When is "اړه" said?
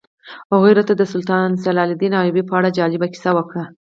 2.59-2.75